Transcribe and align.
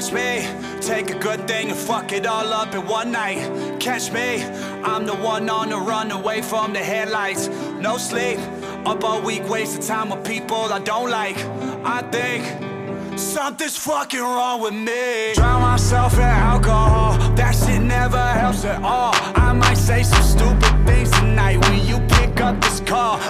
Watch 0.00 0.12
me 0.14 0.48
take 0.80 1.10
a 1.10 1.18
good 1.18 1.46
thing 1.46 1.68
and 1.68 1.78
fuck 1.78 2.10
it 2.12 2.24
all 2.24 2.54
up 2.54 2.74
in 2.74 2.86
one 2.86 3.12
night. 3.12 3.38
Catch 3.80 4.10
me, 4.10 4.42
I'm 4.82 5.04
the 5.04 5.14
one 5.14 5.50
on 5.50 5.68
the 5.68 5.76
run 5.76 6.10
away 6.10 6.40
from 6.40 6.72
the 6.72 6.78
headlights. 6.78 7.48
No 7.82 7.98
sleep, 7.98 8.38
up 8.86 9.04
all 9.04 9.20
week, 9.20 9.46
wasting 9.46 9.82
time 9.82 10.08
with 10.08 10.24
people 10.24 10.56
I 10.56 10.78
don't 10.78 11.10
like. 11.10 11.36
I 11.84 12.00
think 12.10 13.18
something's 13.18 13.76
fucking 13.76 14.22
wrong 14.22 14.62
with 14.62 14.72
me. 14.72 15.34
Drown 15.34 15.60
myself 15.60 16.14
in 16.14 16.20
alcohol, 16.22 17.18
that 17.34 17.54
shit 17.54 17.82
never 17.82 18.16
helps 18.16 18.64
at 18.64 18.82
all. 18.82 19.12
I 19.36 19.52
might 19.52 19.76
say 19.76 20.02
some 20.02 20.22
stupid 20.22 20.86
things 20.86 21.10
tonight 21.10 21.58
when 21.66 21.86
you 21.86 21.98
pick 22.08 22.40
up 22.40 22.58
this 22.62 22.80
call. 22.80 23.20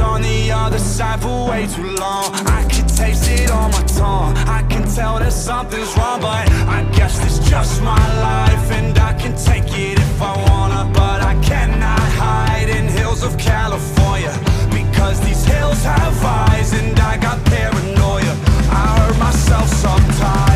On 0.00 0.22
the 0.22 0.50
other 0.50 0.78
side 0.78 1.20
for 1.20 1.48
way 1.48 1.66
too 1.66 1.94
long. 1.96 2.34
I 2.58 2.64
can 2.68 2.86
taste 2.86 3.28
it 3.30 3.50
on 3.50 3.70
my 3.70 3.82
tongue. 3.82 4.36
I 4.58 4.62
can 4.68 4.84
tell 4.88 5.18
that 5.18 5.32
something's 5.32 5.96
wrong, 5.96 6.20
but 6.20 6.48
I 6.76 6.82
guess 6.92 7.14
it's 7.24 7.38
just 7.48 7.82
my 7.82 8.04
life, 8.20 8.70
and 8.72 8.98
I 8.98 9.12
can 9.14 9.36
take 9.36 9.68
it 9.78 9.98
if 9.98 10.22
I 10.22 10.32
wanna. 10.48 10.90
But 10.92 11.22
I 11.22 11.34
cannot 11.42 12.00
hide 12.22 12.68
in 12.68 12.86
hills 12.88 13.22
of 13.22 13.36
California 13.38 14.34
because 14.70 15.20
these 15.20 15.44
hills 15.44 15.82
have 15.82 16.24
eyes, 16.24 16.72
and 16.72 16.98
I 16.98 17.16
got 17.16 17.44
paranoia. 17.44 18.34
I 18.70 18.84
hurt 18.98 19.18
myself 19.18 19.68
sometimes. 19.68 20.49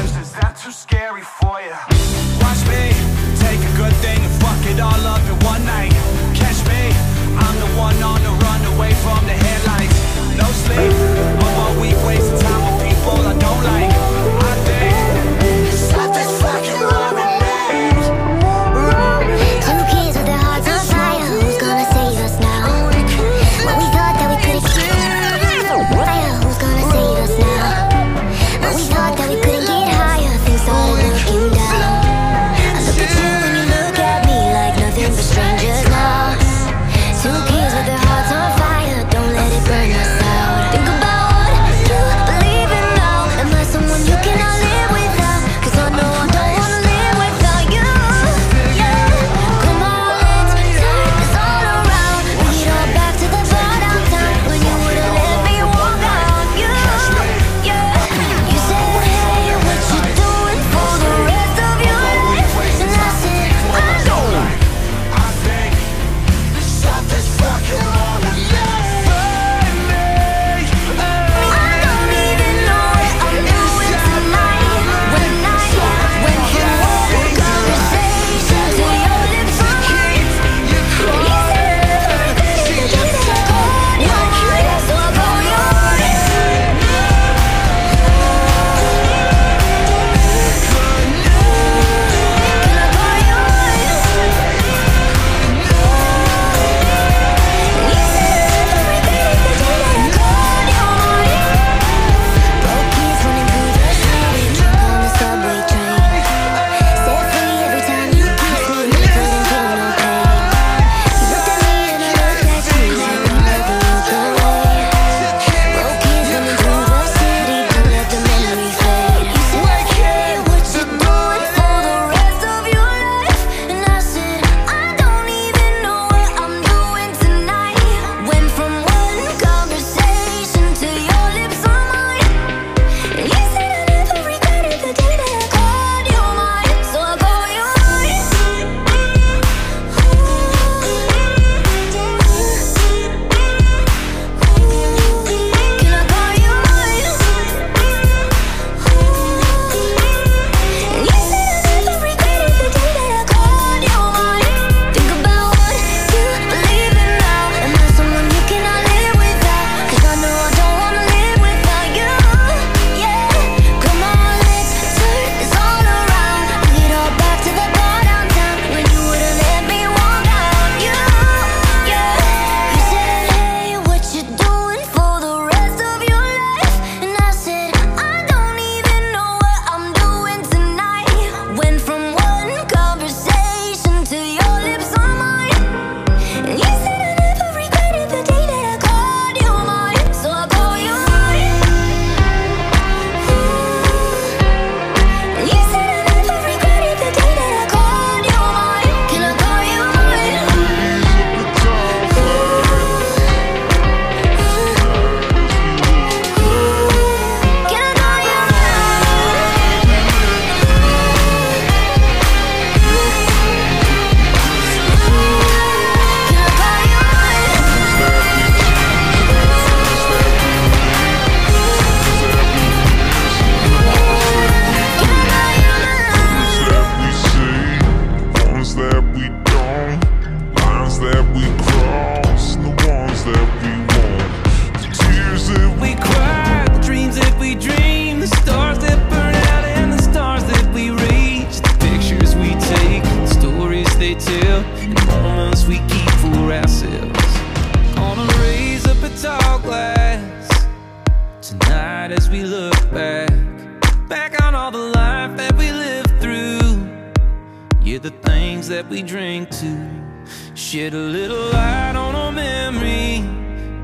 Shed 260.74 260.92
a 260.92 260.98
little 260.98 261.52
light 261.52 261.94
on 261.94 262.16
our 262.16 262.32
memory. 262.32 263.22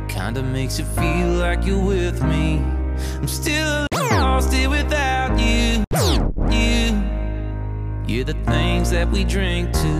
Kinda 0.08 0.42
makes 0.42 0.76
you 0.76 0.84
feel 0.84 1.28
like 1.28 1.64
you're 1.64 1.78
with 1.78 2.20
me. 2.24 2.64
I'm 3.14 3.28
still 3.28 3.86
lost 4.10 4.52
here 4.52 4.68
without 4.68 5.38
you. 5.38 5.84
You, 6.50 7.00
you're 8.08 8.24
the 8.24 8.36
things 8.44 8.90
that 8.90 9.08
we 9.08 9.22
drink 9.22 9.72
to. 9.72 9.94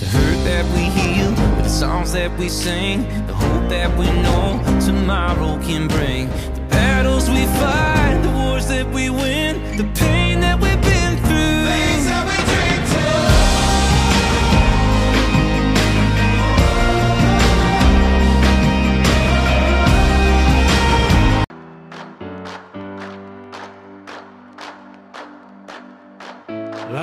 The 0.00 0.06
hurt 0.06 0.44
that 0.44 0.64
we 0.74 0.84
heal, 0.98 1.30
the 1.62 1.68
songs 1.68 2.14
that 2.14 2.34
we 2.38 2.48
sing, 2.48 3.02
the 3.26 3.34
hope 3.34 3.68
that 3.68 3.98
we 3.98 4.06
know 4.06 4.62
tomorrow 4.80 5.60
can 5.62 5.88
bring. 5.88 6.30
The 6.54 6.64
battles 6.70 7.28
we 7.28 7.44
fight, 7.60 8.18
the 8.22 8.30
wars 8.30 8.66
that 8.68 8.90
we 8.90 9.10
win, 9.10 9.76
the 9.76 9.84
pain 9.92 10.40
that 10.40 10.58
we've 10.58 10.67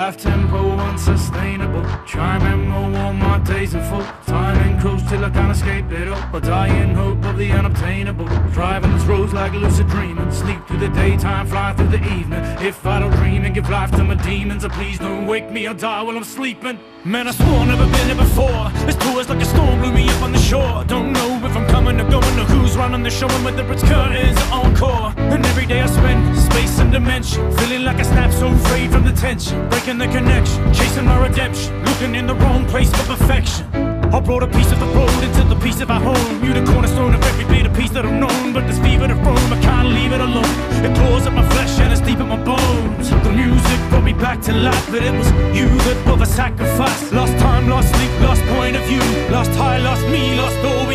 Life 0.06 0.18
tempo 0.18 0.78
unsustainable. 0.78 1.84
Try 2.06 2.36
remember 2.36 3.00
all 3.00 3.12
my 3.12 3.40
days 3.40 3.74
are 3.74 3.84
full. 3.90 4.04
Time 4.28 4.56
and 4.58 5.10
till 5.10 5.26
I 5.26 5.32
can't 5.32 5.52
escape 5.52 5.92
it 5.92 6.08
all. 6.08 6.22
I 6.32 6.40
die 6.42 6.68
in 6.68 6.94
hope 6.94 7.26
of 7.26 7.38
the 7.40 7.52
unobtainable. 7.52 8.28
Driving 8.54 8.92
these 8.92 9.06
roads 9.06 9.34
like 9.34 9.54
a 9.54 9.58
lucid 9.58 9.88
dreaming. 9.88 10.30
Sleep 10.32 10.60
through 10.68 10.78
the 10.78 10.90
daytime, 10.90 11.48
fly 11.48 11.74
through 11.74 11.88
the 11.88 12.04
evening. 12.14 12.44
If 12.62 12.86
I 12.86 13.00
don't 13.00 13.14
dream 13.14 13.45
give 13.56 13.70
life 13.70 13.90
to 13.92 14.04
my 14.04 14.16
demons, 14.16 14.66
oh, 14.66 14.70
please 14.70 15.00
don't 15.00 15.26
wake 15.28 15.50
me 15.50 15.66
or 15.66 15.74
die 15.74 16.02
while 16.02 16.18
I'm 16.18 16.26
sleeping. 16.26 16.78
Man, 17.06 17.26
I 17.26 17.32
swore 17.32 17.66
never 17.66 17.86
been 17.86 18.08
here 18.08 18.16
before. 18.16 18.70
This 18.86 18.98
tour 18.98 19.22
is 19.22 19.30
like 19.30 19.42
a 19.42 19.46
storm, 19.46 19.80
blew 19.80 19.94
me 19.94 20.10
up 20.10 20.22
on 20.24 20.34
the 20.34 20.40
shore. 20.40 20.84
Don't 20.84 21.14
know 21.14 21.40
if 21.42 21.56
I'm 21.56 21.66
coming 21.68 21.98
or 22.02 22.10
going 22.10 22.38
or 22.38 22.44
who's 22.52 22.76
running 22.76 23.02
the 23.02 23.10
show 23.10 23.30
and 23.30 23.46
whether 23.46 23.64
it's 23.72 23.84
curtains 23.84 24.38
or 24.52 24.66
encore. 24.66 25.14
And 25.16 25.46
every 25.46 25.66
day 25.66 25.80
I 25.80 25.86
spend 25.86 26.38
space 26.38 26.80
and 26.80 26.92
dimension, 26.92 27.50
feeling 27.54 27.86
like 27.86 27.96
I 27.96 28.04
snap 28.04 28.34
so 28.34 28.54
free 28.68 28.90
from 28.90 29.06
the 29.06 29.14
tension, 29.14 29.70
breaking 29.70 30.00
the 30.00 30.08
connection, 30.08 30.74
chasing 30.74 31.06
my 31.06 31.18
redemption, 31.26 31.82
looking 31.86 32.14
in 32.14 32.28
the 32.28 32.36
wrong 32.36 32.66
place 32.66 32.92
for 32.92 33.16
perfection. 33.16 33.85
I 34.16 34.22
brought 34.22 34.44
a 34.44 34.48
piece 34.48 34.72
of 34.72 34.80
the 34.80 34.86
road 34.96 35.12
into 35.26 35.44
the 35.44 35.60
piece 35.60 35.82
of 35.82 35.92
our 35.92 36.00
home. 36.00 36.42
You 36.42 36.54
the 36.54 36.64
cornerstone 36.72 37.14
of 37.14 37.22
every 37.22 37.44
bit 37.54 37.66
of 37.66 37.76
peace 37.76 37.92
that 37.92 38.06
I've 38.06 38.14
known. 38.14 38.54
But 38.54 38.66
this 38.66 38.80
fever 38.80 39.12
of 39.12 39.20
Rome, 39.28 39.52
I 39.52 39.60
can't 39.62 39.90
leave 39.90 40.14
it 40.14 40.22
alone. 40.22 40.56
It 40.88 40.96
claws 40.96 41.28
at 41.28 41.34
my 41.34 41.46
flesh 41.50 41.78
and 41.80 41.92
it's 41.92 42.00
deep 42.00 42.20
in 42.20 42.30
my 42.30 42.42
bones. 42.42 43.10
The 43.10 43.34
music 43.36 43.80
brought 43.90 44.06
me 44.06 44.14
back 44.14 44.42
to 44.44 44.54
life, 44.54 44.88
but 44.90 45.04
it 45.04 45.12
was 45.12 45.28
you 45.52 45.68
that 45.68 46.02
brought 46.06 46.20
the 46.20 46.26
sacrifice. 46.26 47.12
Lost 47.12 47.38
time, 47.40 47.68
lost 47.68 47.94
sleep, 47.94 48.12
lost 48.22 48.42
point 48.56 48.78
of 48.78 48.84
view. 48.84 49.04
Lost 49.36 49.52
high, 49.60 49.80
lost 49.80 50.08
me, 50.08 50.34
lost 50.40 50.64
all 50.64 50.86
but 50.86 50.95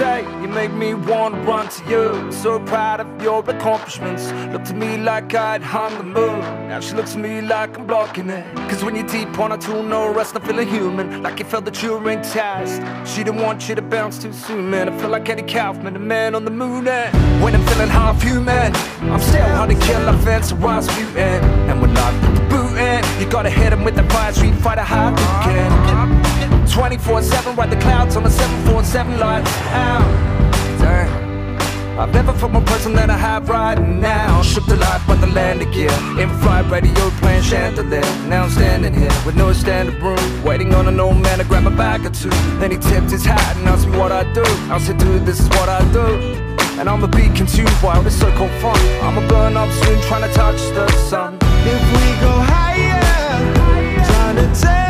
say, 0.00 0.22
You 0.40 0.48
make 0.48 0.72
me 0.72 0.94
want 0.94 1.34
to 1.34 1.40
run 1.42 1.68
to 1.68 1.80
you. 1.92 2.32
So 2.32 2.58
proud 2.60 3.00
of 3.00 3.08
your 3.22 3.40
accomplishments. 3.54 4.32
Look 4.52 4.64
to 4.70 4.74
me 4.74 4.96
like 4.96 5.34
I'd 5.34 5.62
hung 5.62 5.92
the 5.98 6.08
moon. 6.18 6.40
Now 6.70 6.80
she 6.80 6.94
looks 6.94 7.12
at 7.16 7.20
me 7.20 7.42
like 7.42 7.78
I'm 7.78 7.86
blocking 7.86 8.30
it. 8.30 8.44
Cause 8.70 8.82
when 8.82 8.94
you're 8.96 9.12
deep 9.18 9.38
on 9.38 9.52
a 9.52 9.58
tool, 9.58 9.82
no 9.82 10.02
rest, 10.18 10.34
I'm 10.36 10.42
feeling 10.42 10.68
human. 10.68 11.22
Like 11.22 11.38
you 11.38 11.44
felt 11.44 11.64
that 11.66 11.82
you 11.82 11.90
were 11.98 12.10
in 12.10 12.22
test. 12.22 12.76
She 13.10 13.22
didn't 13.24 13.42
want 13.42 13.68
you 13.68 13.74
to 13.74 13.82
bounce 13.82 14.16
too 14.22 14.32
soon, 14.32 14.70
man. 14.70 14.88
I 14.88 14.98
feel 14.98 15.10
like 15.10 15.28
Andy 15.28 15.46
Kaufman, 15.54 15.92
the 15.92 16.04
man 16.14 16.34
on 16.34 16.44
the 16.46 16.56
moon. 16.62 16.88
And 16.88 17.42
when 17.42 17.54
I'm 17.54 17.66
feeling 17.66 17.90
half 17.90 18.22
human, 18.22 18.74
I'm 19.12 19.20
still 19.20 19.50
hard 19.56 19.68
to 19.70 19.78
kill, 19.86 20.08
I 20.08 20.16
fancy 20.24 20.54
Rasputin. 20.54 21.44
And 21.68 21.76
when 21.82 21.94
I 21.94 22.08
put 22.24 22.34
the 22.38 22.44
boot 22.52 22.72
in, 22.88 23.00
you 23.20 23.26
gotta 23.30 23.50
hit 23.50 23.70
him 23.74 23.84
with 23.84 23.96
the 23.96 24.04
fire 24.14 24.32
street 24.32 24.54
fighter 24.64 24.86
high 24.92 25.12
can. 25.44 26.19
24 26.70 27.22
7, 27.22 27.56
ride 27.56 27.70
the 27.70 27.80
clouds 27.80 28.16
on 28.16 28.22
the 28.22 28.30
747 28.30 29.18
lights 29.18 29.50
out. 29.72 30.00
Damn. 30.78 31.30
I've 31.98 32.14
never 32.14 32.32
felt 32.32 32.52
more 32.52 32.62
person 32.62 32.94
than 32.94 33.10
I 33.10 33.16
have 33.16 33.48
right 33.48 33.78
now. 33.78 34.40
Shook 34.40 34.64
the 34.66 34.76
life 34.76 35.06
by 35.06 35.16
the 35.16 35.26
land 35.26 35.60
again. 35.60 36.18
In 36.18 36.30
flight, 36.38 36.70
radio 36.70 37.10
playing 37.20 37.42
chandelier. 37.42 38.00
Now 38.28 38.44
I'm 38.44 38.50
standing 38.50 38.94
here 38.94 39.12
with 39.26 39.36
no 39.36 39.52
standing 39.52 40.00
room. 40.00 40.42
Waiting 40.42 40.72
on 40.74 40.88
an 40.88 40.98
old 40.98 41.18
man 41.20 41.38
to 41.38 41.44
grab 41.44 41.66
a 41.66 41.70
bag 41.70 42.06
or 42.06 42.10
two. 42.10 42.30
Then 42.58 42.70
he 42.70 42.78
tipped 42.78 43.10
his 43.10 43.24
hat 43.24 43.56
and 43.58 43.68
asked 43.68 43.86
me 43.86 43.98
what 43.98 44.12
I 44.12 44.22
do. 44.32 44.44
I 44.72 44.78
said, 44.78 44.96
dude, 44.96 45.26
this 45.26 45.40
is 45.40 45.48
what 45.48 45.68
I 45.68 45.80
do. 45.92 46.06
And 46.78 46.88
I'ma 46.88 47.08
be 47.08 47.28
consumed 47.36 47.68
while 47.82 48.06
it's 48.06 48.16
so 48.16 48.32
cold 48.36 48.50
fun. 48.62 48.78
I'ma 49.02 49.26
burn 49.28 49.56
up 49.56 49.70
soon 49.84 50.00
trying 50.02 50.26
to 50.26 50.34
touch 50.34 50.60
the 50.72 50.88
sun. 51.10 51.36
If 51.42 51.82
we 51.92 52.20
go 52.24 52.32
higher, 52.48 54.04
trying 54.06 54.36
to 54.36 54.60
tame 54.60 54.89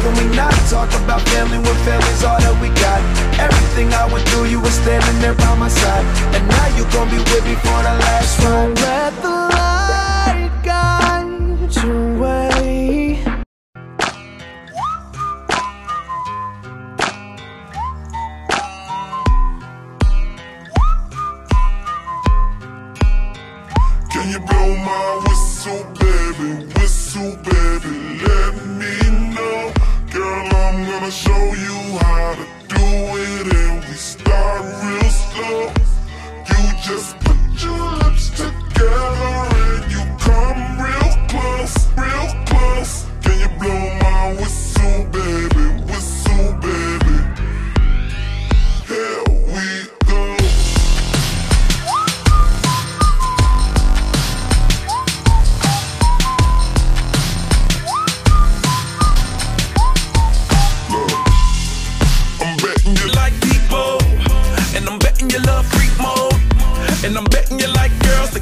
How 0.00 0.14
can 0.14 0.30
we 0.30 0.34
not 0.34 0.54
talk 0.70 0.88
about 1.04 1.20
family 1.28 1.58
when 1.58 1.76
family's 1.84 2.24
all 2.24 2.40
that 2.40 2.56
we 2.62 2.68
got? 2.80 3.04
Everything 3.38 3.92
I 3.92 4.10
went 4.10 4.26
through, 4.30 4.46
you 4.46 4.58
were 4.58 4.70
standing 4.70 5.20
there 5.20 5.34
by 5.34 5.54
my 5.56 5.68
side. 5.68 6.06
And 6.34 6.48
now 6.48 6.68
you 6.74 6.84
gon' 6.90 7.10
be 7.10 7.18
with 7.18 7.44
me 7.44 7.54
for 7.56 7.82
the 7.84 7.94
last 8.00 8.40
ride. 8.40 8.80
Let 8.80 9.12
the 9.20 9.28
light 9.28 10.50
guide 10.64 11.76
your 11.84 12.16
way. 12.18 13.20
Can 24.10 24.30
you 24.32 24.40
blow 24.48 24.76
my 24.76 25.24
whistle, 25.28 25.84
baby? 26.00 26.72
Whistle, 26.72 27.36
baby, 27.44 28.16
let 28.24 28.64
me 28.64 29.34
know. 29.34 29.79
Girl, 30.12 30.48
I'm 30.52 30.84
gonna 30.86 31.10
show 31.10 31.54
you 31.54 31.98
how 32.00 32.34
to 32.34 32.44
do 32.66 32.84
it, 33.16 33.54
and 33.54 33.84
we 33.84 33.94
start 33.94 34.62
real 34.82 35.10
slow. 35.10 35.72
You 36.48 36.72
just 36.82 37.19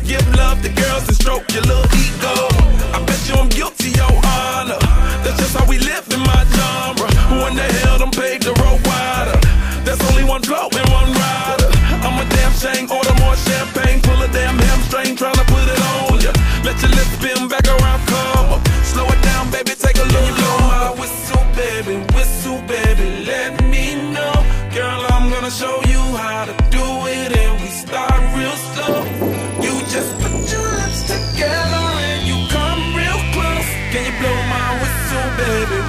give 0.09 0.27
love 0.37 0.63
to 0.63 0.71
girls 0.71 1.07
and 1.07 1.17
stroke 1.17 1.53
your 1.53 1.63
little 1.65 1.85
ego. 1.85 2.48
Baby, 35.49 35.88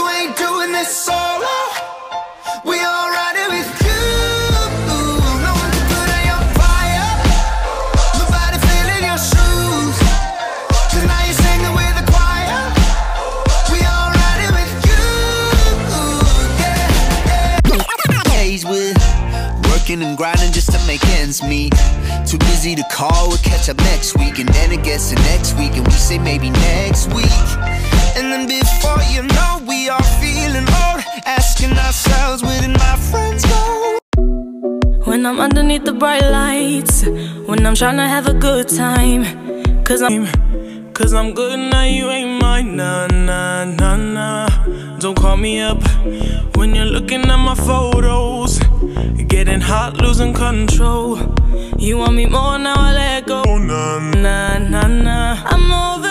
you 0.00 0.08
ain't 0.08 0.36
doing 0.36 0.72
this 0.72 0.88
solo. 0.88 1.56
We 2.64 2.76
all 2.80 3.08
riding 3.10 3.48
with 3.52 3.70
you. 3.84 4.02
No 5.44 5.52
one 5.60 5.70
can 5.76 5.84
put 5.92 6.08
out 6.16 6.24
your 6.32 6.44
fire. 6.56 7.10
Nobody 8.16 8.56
filling 8.68 9.04
your 9.10 9.20
shoes. 9.30 9.96
now 11.04 11.22
you're 11.28 11.40
singing 11.44 11.74
with 11.76 11.94
the 12.00 12.06
choir. 12.12 12.60
We 13.72 13.78
all 13.92 14.10
riding 14.20 14.52
with 14.56 14.72
you. 14.88 15.04
Days 18.32 18.64
with 18.64 18.96
working 19.68 20.00
and 20.02 20.16
grinding 20.16 20.52
just 20.52 20.72
to 20.72 20.78
make 20.86 21.04
ends 21.20 21.42
meet. 21.42 21.74
Too 22.26 22.38
busy 22.38 22.74
to 22.74 22.84
call, 22.90 23.28
we'll 23.28 23.44
catch 23.44 23.68
up 23.68 23.76
next 23.92 24.16
week, 24.16 24.38
and 24.38 24.48
then 24.48 24.72
it 24.72 24.82
gets 24.82 25.10
to 25.10 25.16
next 25.32 25.58
week, 25.58 25.72
and 25.76 25.86
we 25.86 25.92
say 25.92 26.18
maybe 26.18 26.48
next 26.48 27.12
week. 27.12 27.89
And 28.20 28.30
then 28.30 28.46
before 28.46 29.00
you 29.14 29.22
know, 29.22 29.64
we 29.66 29.88
are 29.88 30.02
feeling 30.20 30.68
old 30.84 31.00
Asking 31.24 31.72
ourselves, 31.72 32.42
where 32.42 32.60
did 32.60 32.76
my 32.76 32.96
friends 33.10 33.46
go? 33.46 33.98
When 35.06 35.24
I'm 35.24 35.40
underneath 35.40 35.86
the 35.86 35.94
bright 35.94 36.28
lights, 36.30 37.06
when 37.48 37.64
I'm 37.64 37.74
trying 37.74 37.96
to 37.96 38.06
have 38.06 38.26
a 38.26 38.34
good 38.34 38.68
time, 38.68 39.24
cause 39.84 40.02
I'm. 40.02 40.28
Cause 40.92 41.14
I'm 41.14 41.32
good 41.32 41.58
now, 41.58 41.84
you 41.84 42.10
ain't 42.10 42.42
mine, 42.42 42.76
nah, 42.76 43.06
nah, 43.06 43.64
nah, 43.64 43.96
nah. 43.96 44.48
Don't 44.98 45.16
call 45.16 45.38
me 45.38 45.60
up 45.60 45.82
when 46.56 46.74
you're 46.74 46.84
looking 46.96 47.22
at 47.22 47.38
my 47.38 47.54
photos. 47.54 48.58
Getting 49.28 49.62
hot, 49.62 49.96
losing 49.96 50.34
control. 50.34 51.16
You 51.78 51.96
want 51.96 52.16
me 52.16 52.26
more 52.26 52.58
now, 52.58 52.74
I 52.76 52.92
let 52.92 53.26
go. 53.26 53.42
Oh, 53.46 53.56
nah, 53.56 53.98
Nah, 54.10 54.58
nah, 54.58 54.86
nah. 54.88 55.42
I'm 55.46 55.72
over 55.72 56.09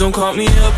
Don't 0.00 0.12
call 0.12 0.32
me 0.32 0.46
up, 0.46 0.72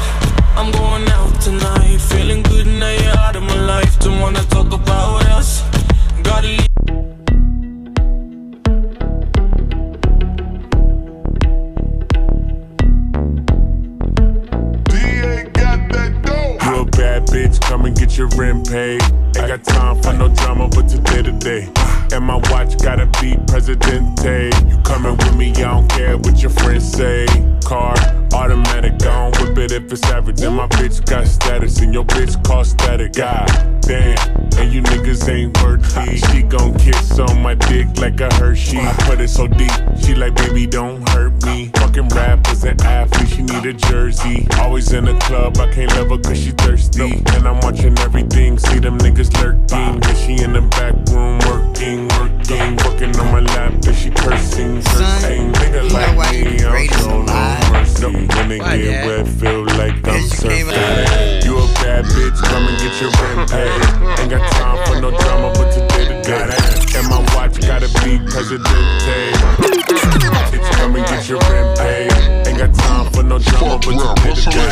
I'm 0.58 0.72
going 0.72 1.08
out 1.10 1.40
tonight. 1.40 1.98
Feeling 1.98 2.42
good 2.42 2.66
now 2.66 2.90
you're 2.90 3.16
out 3.18 3.36
of 3.36 3.44
my 3.44 3.54
life. 3.54 3.96
Don't 4.00 4.18
wanna 4.18 4.42
talk 4.46 4.72
about 4.72 5.24
us. 5.26 5.62
Gotta 6.24 6.48
leave. 6.48 6.66
DA 14.90 15.44
got 15.52 15.88
that 15.92 16.20
dope. 16.24 16.64
You 16.64 16.84
bad 16.86 17.24
bitch, 17.28 17.60
come 17.60 17.84
and 17.84 17.96
get 17.96 18.18
your 18.18 18.26
rent 18.36 18.68
paid. 18.68 19.02
Got 19.52 19.64
time 19.64 20.02
for 20.02 20.12
no 20.14 20.28
drama, 20.28 20.66
but 20.66 20.88
today 20.88 21.22
to 21.22 21.32
day. 21.32 21.70
And 22.10 22.24
my 22.24 22.36
watch 22.50 22.78
gotta 22.78 23.04
be 23.20 23.36
Presidente. 23.46 24.50
You 24.66 24.78
coming 24.78 25.14
with 25.14 25.36
me, 25.36 25.50
I 25.50 25.74
don't 25.74 25.88
care 25.90 26.16
what 26.16 26.40
your 26.40 26.52
friends 26.52 26.90
say. 26.90 27.26
Car, 27.62 27.94
automatic, 28.32 28.94
I 29.02 29.30
don't 29.30 29.38
whip 29.42 29.58
it 29.58 29.72
if 29.72 29.92
it's 29.92 30.02
average. 30.04 30.40
And 30.40 30.56
my 30.56 30.68
bitch 30.68 31.04
got 31.04 31.26
status, 31.26 31.80
and 31.80 31.92
your 31.92 32.06
bitch 32.06 32.42
cost 32.42 32.70
static. 32.70 33.12
God 33.12 33.46
damn, 33.82 34.16
and 34.56 34.72
you 34.72 34.80
niggas 34.80 35.28
ain't 35.28 35.62
worthy. 35.62 36.16
She 36.16 36.42
gon' 36.44 36.72
kiss 36.78 37.18
on 37.18 37.42
my 37.42 37.54
dick 37.54 37.88
like 37.98 38.18
a 38.22 38.32
Hershey. 38.36 38.78
I 38.78 38.94
put 39.00 39.20
it 39.20 39.28
so 39.28 39.46
deep, 39.46 39.70
she 40.02 40.14
like, 40.14 40.34
baby, 40.34 40.66
don't 40.66 41.06
hurt 41.10 41.44
me. 41.44 41.70
Fucking 41.92 42.08
rappers 42.16 42.64
and 42.64 42.80
athletes, 42.80 43.34
she 43.34 43.42
need 43.42 43.66
a 43.66 43.74
jersey. 43.74 44.48
Always 44.58 44.94
in 44.94 45.04
the 45.04 45.12
club, 45.18 45.58
I 45.58 45.70
can't 45.70 45.92
love 45.92 46.08
her 46.08 46.16
cause 46.16 46.42
she 46.42 46.52
thirsty. 46.52 47.22
And 47.34 47.46
I'm 47.46 47.60
watching 47.60 47.98
everything, 47.98 48.56
see 48.58 48.78
them 48.78 48.96
niggas 48.96 49.30
lurking. 49.42 50.00
And 50.02 50.16
she 50.16 50.42
in 50.42 50.54
the 50.54 50.62
back 50.72 50.94
room 51.12 51.38
working, 51.40 52.08
working, 52.16 52.76
working 52.76 53.14
on 53.20 53.30
my 53.30 53.40
lap, 53.40 53.72
and 53.72 53.94
she 53.94 54.08
cursing, 54.08 54.80
cursing. 54.82 55.52
Nigga 55.52 55.84
you 55.84 55.88
know 55.90 55.94
like 55.94 56.32
me, 56.32 56.56
the 56.56 56.66
I 56.66 56.70
greatest 56.70 57.00
don't 57.04 57.28
show 57.28 57.60
no 57.60 57.72
mercy. 57.72 58.26
When 58.36 58.48
they 58.48 58.58
Why, 58.58 58.76
get 58.78 59.06
wet, 59.06 59.28
feel 59.28 59.64
like 59.76 60.08
I'm 60.08 60.16
you 60.16 60.28
surfing. 60.32 61.44
You 61.44 61.58
a 61.58 61.66
bad 61.84 62.06
bitch, 62.06 62.42
come 62.42 62.68
and 62.68 62.78
get 62.80 63.02
your 63.02 63.10
rent 63.20 63.50
paid. 63.50 64.18
Ain't 64.18 64.30
got 64.30 64.50
time 64.52 64.86
for 64.86 64.98
no 64.98 65.10
drama, 65.10 65.52
but 65.52 65.70
today 65.70 65.91
to 66.22 66.30
day. 66.30 66.98
And 66.98 67.08
my 67.08 67.18
watch 67.34 67.60
gotta 67.60 67.88
be 68.04 68.18
Presidente. 68.30 69.32
Come 70.76 70.96
and 70.96 71.06
get 71.06 71.28
your 71.28 71.38
rent 71.40 71.78
paid. 71.78 72.12
Ain't 72.46 72.58
got 72.58 72.74
time 72.74 73.12
for 73.12 73.22
no 73.22 73.38
drama, 73.38 73.78
but 73.84 73.94
rap, 73.94 74.16
today 74.16 74.44
to 74.44 74.71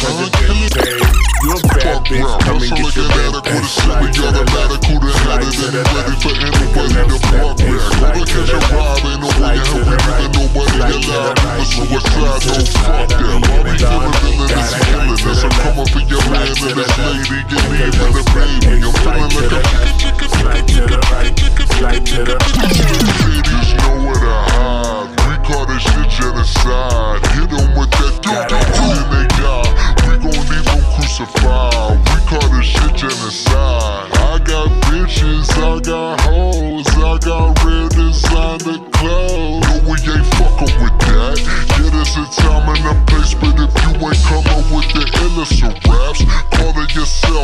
huh? 0.00 0.28
Hey, 0.72 0.96
you 1.42 1.52
a 1.52 1.60
bad 1.76 2.04
bitch, 2.06 2.32
come 2.40 2.62
and 2.62 2.72
get 2.72 2.96
your 2.96 3.08
red 3.12 3.42
Slide 3.66 4.12
to 4.14 4.22
the 4.32 4.44
left, 4.54 4.84
slide 4.84 5.42
to 5.42 5.64
the 5.70 5.82
left 5.92 6.02
Ready 6.02 6.16
for 6.22 6.32
anybody 6.38 7.08
to 7.08 7.18
park 7.28 8.16
with 8.16 8.31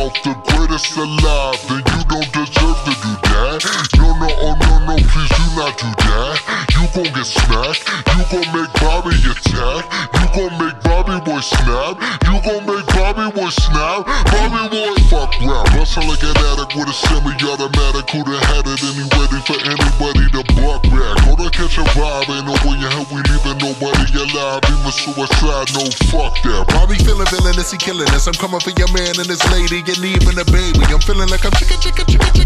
yourself 0.09 0.23
the 0.23 0.51
greatest 0.51 0.97
alive, 0.97 1.59
then 1.67 1.83
you 1.85 2.01
don't 2.07 2.29
deserve 2.33 2.79
to 2.85 2.93
do 3.01 3.13
that. 3.29 3.61
No, 3.97 4.13
no, 4.17 4.29
oh 4.29 4.55
no, 4.57 4.71
no, 4.85 4.95
please 4.97 5.29
do 5.29 5.45
not 5.55 5.77
do 5.77 5.89
that. 6.05 6.37
You 6.73 6.85
gon' 6.93 7.13
get 7.13 7.25
smacked. 7.25 7.83
You 8.15 8.23
gon' 8.31 8.49
make 8.53 8.71
Bobby 8.79 9.15
attack. 9.19 9.83
You 10.17 10.25
gon' 10.33 10.53
make 10.57 10.77
Bobby 10.83 11.19
boy 11.25 11.39
snap. 11.41 11.99
You 12.25 12.37
gon' 12.41 12.65
make 12.65 12.85
Bobby 12.95 13.27
boy 13.35 13.49
snap. 13.49 14.05
Bobby 14.05 14.63
boy 14.69 14.95
fuck 15.09 15.33
rap. 15.41 15.67
Hustle 15.75 16.07
like 16.07 16.23
an 16.23 16.37
addict 16.53 16.73
with 16.75 16.89
a 16.89 16.95
semi-automatic. 16.95 18.09
Who 18.09 18.23
done 18.23 18.41
had 18.49 18.65
it 18.65 18.81
and 18.81 18.95
he 18.97 19.05
ready 19.13 19.39
for 19.45 19.57
anybody 19.61 20.25
to 20.33 20.41
buck 20.57 20.81
back. 20.89 21.15
Hold 21.27 21.41
on, 21.41 21.51
catch 21.51 21.77
a 21.77 21.85
vibe. 21.93 22.29
Ain't 22.33 22.45
no 22.47 22.55
way 22.65 22.77
in 22.79 22.87
hell 22.89 23.05
we 23.13 23.21
leaving 23.29 23.59
nobody 23.61 24.05
alive. 24.17 24.61
Even 24.65 24.93
suicide, 24.93 25.69
no 25.75 25.85
fuck 26.09 26.33
that. 26.43 26.68
Villainous, 27.29 27.71
he 27.71 27.77
killing 27.77 28.09
us. 28.09 28.25
I'm 28.27 28.33
coming 28.33 28.59
for 28.59 28.71
your 28.71 28.91
man 28.91 29.13
and 29.21 29.29
this 29.29 29.45
lady, 29.51 29.81
getting 29.81 30.05
even 30.05 30.37
a 30.39 30.45
baby. 30.45 30.81
I'm 30.89 30.99
feeling 30.99 31.29
like 31.29 31.45
I'm 31.45 31.51
chicka 31.51 31.77
chicka 31.77 32.03
chicka 32.05 32.38